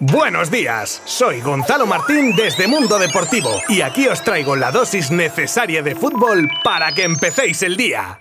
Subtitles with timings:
[0.00, 5.82] Buenos días, soy Gonzalo Martín desde Mundo Deportivo y aquí os traigo la dosis necesaria
[5.82, 8.20] de fútbol para que empecéis el día.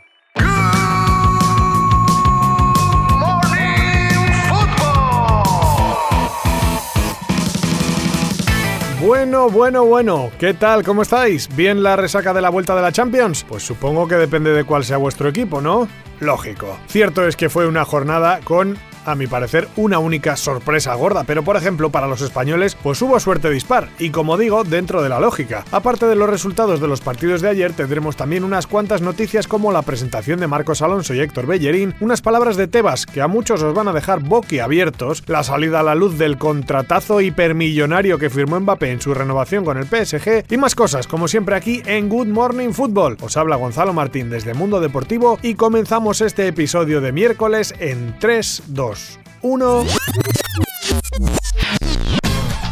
[9.00, 10.84] Bueno, bueno, bueno, ¿qué tal?
[10.84, 11.48] ¿Cómo estáis?
[11.55, 13.46] ¿Bien la resaca de la vuelta de la Champions?
[13.48, 15.88] Pues supongo que depende de cuál sea vuestro equipo, ¿no?
[16.21, 16.80] Lógico.
[16.88, 21.44] Cierto es que fue una jornada con a mi parecer, una única sorpresa gorda, pero
[21.44, 25.20] por ejemplo para los españoles pues hubo suerte dispar, y como digo, dentro de la
[25.20, 25.66] lógica.
[25.72, 29.72] Aparte de los resultados de los partidos de ayer, tendremos también unas cuantas noticias como
[29.72, 33.64] la presentación de Marcos Alonso y Héctor Bellerín, unas palabras de Tebas que a muchos
[33.64, 38.59] os van a dejar boquiabiertos, la salida a la luz del contratazo hipermillonario que firmó
[38.59, 42.28] Mbappé en su renovación con el PSG, y más cosas, como siempre aquí en Good
[42.28, 43.17] Morning Football.
[43.22, 48.64] Os habla Gonzalo Martín desde Mundo Deportivo y comenzamos este episodio de miércoles en 3,
[48.67, 48.97] 2,
[49.42, 49.86] 1.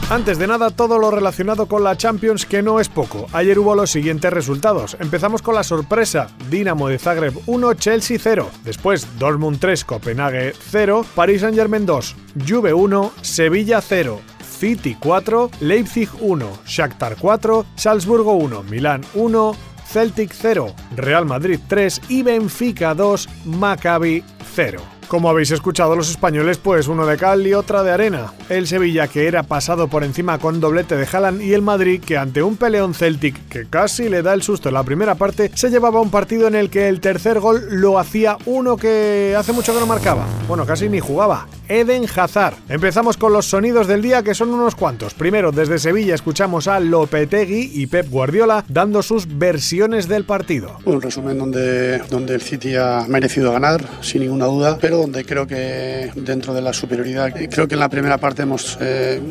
[0.09, 3.25] Antes de nada, todo lo relacionado con la Champions, que no es poco.
[3.33, 4.95] Ayer hubo los siguientes resultados.
[4.99, 8.51] Empezamos con la sorpresa: Dinamo de Zagreb 1, Chelsea 0.
[8.63, 12.15] Después, Dortmund 3, Copenhague 0, Paris Saint-Germain 2,
[12.47, 14.21] Juve 1, Sevilla 0.
[14.59, 22.01] City 4, Leipzig 1, Shakhtar 4, Salzburgo 1, Milán 1, Celtic 0, Real Madrid 3
[22.07, 24.23] y Benfica 2, Maccabi
[24.55, 24.94] 0.
[25.07, 28.33] Como habéis escuchado los españoles, pues uno de cal y otra de arena.
[28.49, 32.17] El Sevilla que era pasado por encima con doblete de Haaland y el Madrid que
[32.17, 35.69] ante un peleón Celtic que casi le da el susto en la primera parte, se
[35.69, 39.73] llevaba un partido en el que el tercer gol lo hacía uno que hace mucho
[39.73, 40.25] que no marcaba.
[40.47, 41.47] Bueno, casi ni jugaba.
[41.67, 42.55] Eden Hazard.
[42.69, 45.13] Empezamos con los sonidos del día que son unos cuantos.
[45.13, 50.77] Primero, desde Sevilla escuchamos a Lopetegui y Pep Guardiola dando sus versiones del partido.
[50.85, 55.47] Un resumen donde, donde el City ha merecido ganar, sin ninguna duda, pero donde creo
[55.47, 59.21] que dentro de la superioridad, creo que en la primera parte hemos eh,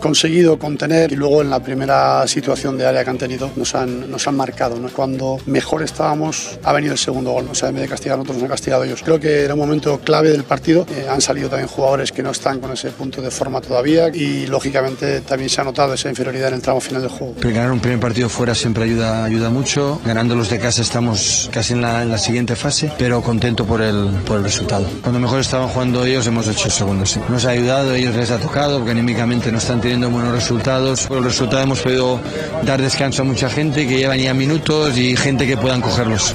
[0.00, 4.10] conseguido contener y luego en la primera situación de área que han tenido nos han,
[4.10, 4.76] nos han marcado.
[4.78, 4.88] ¿no?
[4.88, 8.36] Cuando mejor estábamos ha venido el segundo gol, o sea, en vez de castigar nosotros
[8.36, 9.02] nos han castigado ellos.
[9.02, 12.30] Creo que era un momento clave del partido, eh, han salido también jugadores que no
[12.30, 16.48] están con ese punto de forma todavía y lógicamente también se ha notado esa inferioridad
[16.48, 17.34] en el tramo final del juego.
[17.40, 21.72] ganar un primer partido fuera siempre ayuda, ayuda mucho, ganando los de casa estamos casi
[21.72, 24.86] en la, en la siguiente fase, pero contento por el, por el resultado.
[25.02, 27.18] Cuando mejor estaban jugando ellos hemos hecho segundos.
[27.28, 31.06] Nos ha ayudado, ellos les ha tocado, porque anímicamente no están teniendo buenos resultados.
[31.06, 32.20] Por el resultado hemos podido
[32.62, 36.34] dar descanso a mucha gente que llevan ya minutos y gente que puedan cogerlos.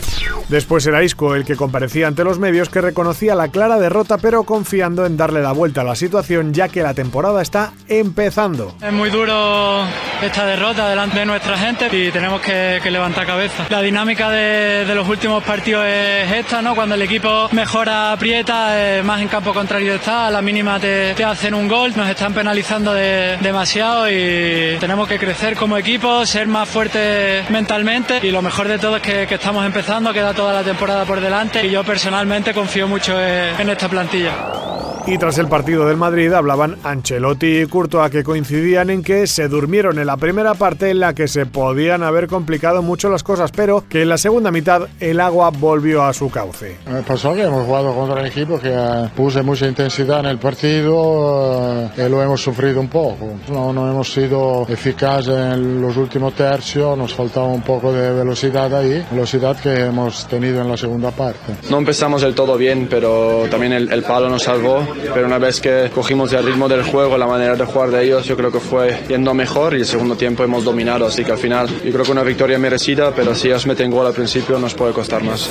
[0.49, 4.43] Después era Isco el que comparecía ante los medios que reconocía la clara derrota pero
[4.43, 8.75] confiando en darle la vuelta a la situación ya que la temporada está empezando.
[8.81, 9.85] Es muy duro
[10.25, 13.65] esta derrota delante de nuestra gente y tenemos que, levantar cabeza.
[13.69, 16.75] La dinámica de, los últimos partidos es esta, ¿no?
[16.75, 21.23] Cuando el equipo mejora, aprieta, eh, más en campo contrario está, a la mínima te,
[21.23, 26.69] hacen un gol, nos están penalizando demasiado y tenemos que crecer como equipo, ser más
[26.69, 31.05] fuertes mentalmente y lo mejor de todo es que estamos empezando, queda toda la temporada
[31.05, 34.74] por delante y yo personalmente confío mucho en esta plantilla.
[35.07, 39.47] Y tras el partido del Madrid hablaban Ancelotti y Courtois que coincidían en que se
[39.47, 43.51] durmieron en la primera parte en la que se podían haber complicado mucho las cosas,
[43.51, 46.77] pero que en la segunda mitad el agua volvió a su cauce.
[46.91, 50.39] Me pasó que hemos jugado contra un equipo que eh, puse mucha intensidad en el
[50.39, 53.29] partido eh, y lo hemos sufrido un poco.
[53.49, 58.73] No, no hemos sido eficaces en los últimos tercios, nos faltaba un poco de velocidad
[58.73, 61.53] ahí, velocidad que hemos tenido en la segunda parte.
[61.69, 65.61] No empezamos del todo bien, pero también el, el palo nos salvó pero una vez
[65.61, 68.59] que cogimos el ritmo del juego, la manera de jugar de ellos, yo creo que
[68.59, 72.03] fue yendo mejor y el segundo tiempo hemos dominado, así que al final yo creo
[72.03, 75.49] que una victoria merecida, pero si ellos meten gol al principio nos puede costar más.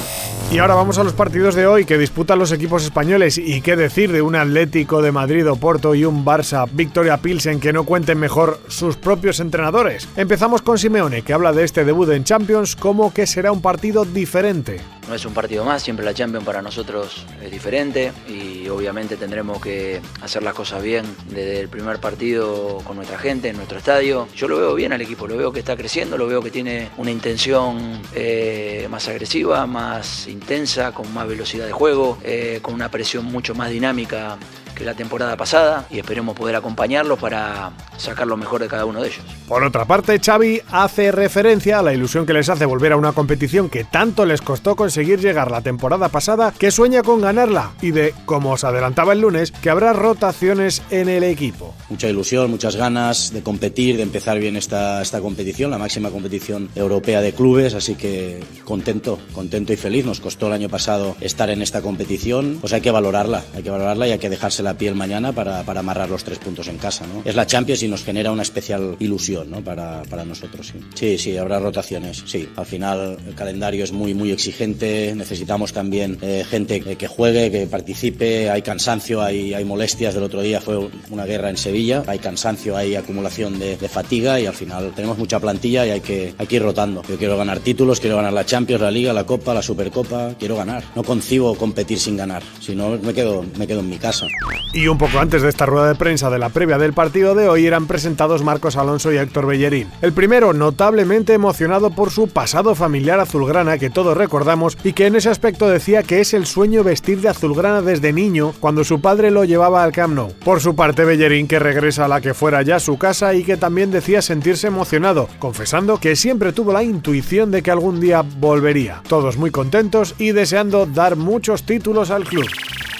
[0.50, 3.76] Y ahora vamos a los partidos de hoy que disputan los equipos españoles y qué
[3.76, 7.84] decir de un Atlético de Madrid o Porto y un Barça Victoria Pilsen que no
[7.84, 10.08] cuenten mejor sus propios entrenadores.
[10.16, 14.04] Empezamos con Simeone que habla de este debut en Champions como que será un partido
[14.04, 14.80] diferente.
[15.08, 19.60] No es un partido más, siempre la Champions para nosotros es diferente y obviamente tendremos
[19.60, 24.28] que hacer las cosas bien desde el primer partido con nuestra gente, en nuestro estadio.
[24.34, 26.88] Yo lo veo bien al equipo, lo veo que está creciendo, lo veo que tiene
[26.96, 32.90] una intención eh, más agresiva, más intensa, con más velocidad de juego, eh, con una
[32.90, 34.38] presión mucho más dinámica
[34.74, 39.00] que la temporada pasada y esperemos poder acompañarlos para sacar lo mejor de cada uno
[39.00, 39.22] de ellos.
[39.48, 43.12] Por otra parte, Xavi hace referencia a la ilusión que les hace volver a una
[43.12, 47.92] competición que tanto les costó conseguir llegar la temporada pasada, que sueña con ganarla y
[47.92, 51.74] de, como os adelantaba el lunes, que habrá rotaciones en el equipo.
[51.88, 56.68] Mucha ilusión, muchas ganas de competir, de empezar bien esta, esta competición, la máxima competición
[56.74, 60.04] europea de clubes, así que contento, contento y feliz.
[60.04, 63.70] Nos costó el año pasado estar en esta competición, pues hay que valorarla, hay que
[63.70, 66.78] valorarla y hay que dejarse la piel mañana para, para amarrar los tres puntos en
[66.78, 67.06] casa.
[67.06, 67.22] ¿no?
[67.24, 69.62] Es la Champions y nos genera una especial ilusión ¿no?
[69.62, 70.72] para, para nosotros.
[70.72, 70.80] Sí.
[70.94, 72.22] sí, sí, habrá rotaciones.
[72.26, 75.12] Sí, al final el calendario es muy, muy exigente.
[75.14, 78.50] Necesitamos también eh, gente que, que, juegue, que participe.
[78.50, 80.14] Hay cansancio, hay, hay molestias.
[80.14, 82.02] Del otro día fue una guerra en Sevilla.
[82.06, 86.00] Hay cansancio, hay acumulación de, de fatiga y al final tenemos mucha plantilla y hay
[86.00, 87.02] que, hay que ir rotando.
[87.08, 90.34] Yo quiero ganar títulos, quiero ganar la Champions, la Liga, la Copa, la Supercopa.
[90.38, 90.82] Quiero ganar.
[90.96, 92.42] No concibo competir sin ganar.
[92.60, 94.26] Si no, me quedo, me quedo en mi casa.
[94.72, 97.48] Y un poco antes de esta rueda de prensa de la previa del partido de
[97.48, 99.88] hoy eran presentados Marcos Alonso y Héctor Bellerín.
[100.02, 105.16] El primero notablemente emocionado por su pasado familiar azulgrana que todos recordamos y que en
[105.16, 109.30] ese aspecto decía que es el sueño vestir de azulgrana desde niño cuando su padre
[109.30, 110.32] lo llevaba al Camp Nou.
[110.44, 113.56] Por su parte Bellerín que regresa a la que fuera ya su casa y que
[113.56, 119.02] también decía sentirse emocionado, confesando que siempre tuvo la intuición de que algún día volvería.
[119.08, 122.46] Todos muy contentos y deseando dar muchos títulos al club.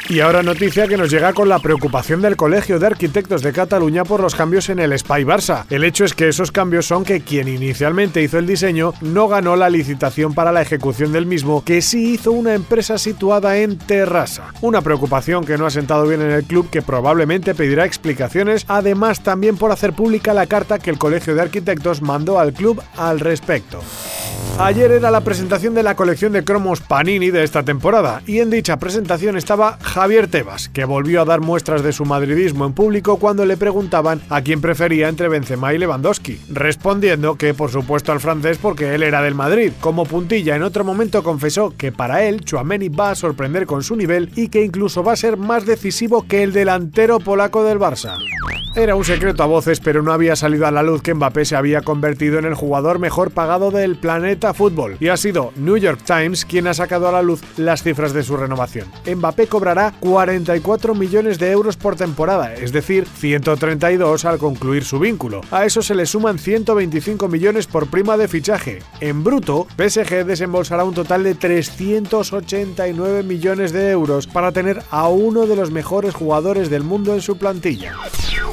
[0.06, 4.05] Y ahora noticia que nos llega con la preocupación del Colegio de Arquitectos de Cataluña
[4.05, 5.65] por los cambios en el Spy Barça.
[5.71, 9.56] El hecho es que esos cambios son que quien inicialmente hizo el diseño no ganó
[9.56, 14.53] la licitación para la ejecución del mismo, que sí hizo una empresa situada en Terrassa.
[14.61, 19.23] Una preocupación que no ha sentado bien en el club que probablemente pedirá explicaciones, además
[19.23, 23.21] también por hacer pública la carta que el Colegio de Arquitectos mandó al club al
[23.21, 23.81] respecto.
[24.56, 28.51] Ayer era la presentación de la colección de cromos Panini de esta temporada y en
[28.51, 33.19] dicha presentación estaba Javier Tebas, que volvió a dar muestras de su madridismo en público
[33.19, 38.21] cuando le preguntaban a quién prefería entre Benzema y Lewandowski, respondiendo que por supuesto al
[38.21, 39.73] francés porque él era del Madrid.
[39.81, 43.97] Como puntilla en otro momento confesó que para él Chouameni va a sorprender con su
[43.97, 48.17] nivel y que incluso va a ser más decisivo que el delantero polaco del Barça.
[48.77, 51.55] Era un secreto a voces, pero no había salido a la luz que Mbappé se
[51.55, 56.00] había convertido en el jugador mejor pagado del planeta fútbol, y ha sido New York
[56.05, 58.88] Times quien ha sacado a la luz las cifras de su renovación.
[59.06, 65.41] Mbappé cobrará 44 millones de euros por temporada, es decir, 132 al concluir su vínculo.
[65.50, 68.81] A eso se le suman 125 millones por prima de fichaje.
[69.00, 75.46] En bruto, PSG desembolsará un total de 389 millones de euros para tener a uno
[75.46, 77.94] de los mejores jugadores del mundo en su plantilla.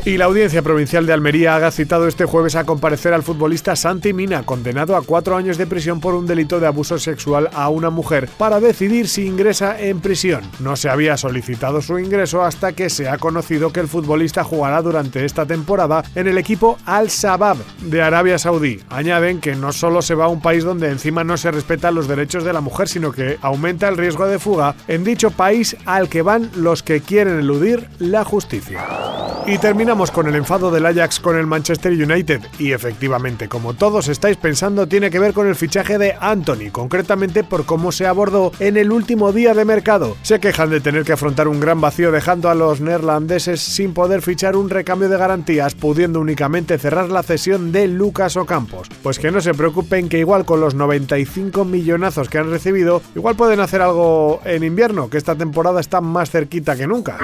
[0.04, 4.14] Y la Audiencia Provincial de Almería ha citado este jueves a comparecer al futbolista Santi
[4.14, 5.68] Mina, condenado a cuatro años de
[6.00, 10.44] por un delito de abuso sexual a una mujer, para decidir si ingresa en prisión.
[10.60, 14.82] No se había solicitado su ingreso hasta que se ha conocido que el futbolista jugará
[14.82, 18.80] durante esta temporada en el equipo Al-Shabaab de Arabia Saudí.
[18.90, 22.08] Añaden que no solo se va a un país donde encima no se respetan los
[22.08, 26.10] derechos de la mujer, sino que aumenta el riesgo de fuga en dicho país al
[26.10, 29.21] que van los que quieren eludir la justicia.
[29.48, 32.42] Y terminamos con el enfado del Ajax con el Manchester United.
[32.60, 37.44] Y efectivamente, como todos estáis pensando, tiene que ver con el fichaje de Anthony, concretamente
[37.44, 40.16] por cómo se abordó en el último día de mercado.
[40.22, 44.22] Se quejan de tener que afrontar un gran vacío dejando a los neerlandeses sin poder
[44.22, 48.90] fichar un recambio de garantías, pudiendo únicamente cerrar la cesión de Lucas Ocampos.
[49.02, 53.36] Pues que no se preocupen que igual con los 95 millonazos que han recibido, igual
[53.36, 57.18] pueden hacer algo en invierno, que esta temporada está más cerquita que nunca.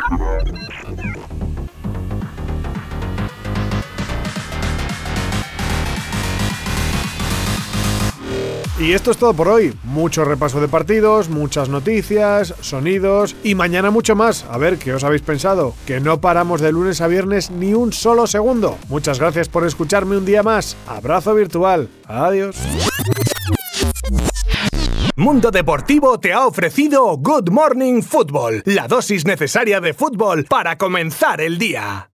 [8.80, 9.74] Y esto es todo por hoy.
[9.84, 14.46] Mucho repaso de partidos, muchas noticias, sonidos y mañana mucho más.
[14.52, 15.74] A ver qué os habéis pensado.
[15.88, 18.78] Que no paramos de lunes a viernes ni un solo segundo.
[18.88, 20.78] Muchas gracias por escucharme un día más.
[20.88, 21.90] Abrazo virtual.
[22.06, 22.56] Adiós.
[25.16, 31.42] Mundo Deportivo te ha ofrecido Good Morning Football, la dosis necesaria de fútbol para comenzar
[31.42, 32.06] el día.